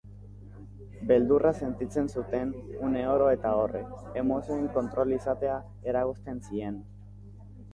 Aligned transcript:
Beldurra 1.11 1.51
sentitzen 1.67 2.09
zuten 2.13 2.55
uneoro 2.87 3.27
eta 3.35 3.51
horrek, 3.59 3.93
emozioen 4.23 4.67
kontrola 4.79 5.19
izatea 5.21 5.59
eragozten 5.93 6.41
zien. 6.49 6.81